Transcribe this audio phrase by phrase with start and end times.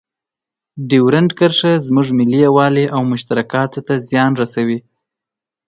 [0.89, 4.79] ډیورنډ کرښه زموږ ملي یووالي او مشترکاتو ته زیان رسوي.